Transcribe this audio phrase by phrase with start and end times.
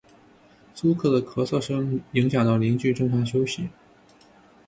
[0.73, 3.69] 租客的咳嗽声影响到邻居正常休息